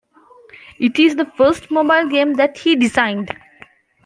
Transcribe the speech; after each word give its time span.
It 0.79 0.97
is 0.97 1.15
the 1.15 1.25
first 1.27 1.69
mobile 1.69 2.07
game 2.09 2.33
that 2.33 2.57
he 2.57 2.75
designed. 2.75 3.29